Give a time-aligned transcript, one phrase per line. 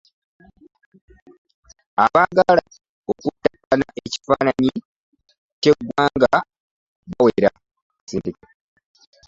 [2.03, 2.63] Abaagala
[3.11, 4.71] okuttattana ekifaananyi
[5.61, 6.33] ky'eggwanga
[7.11, 7.49] bawera.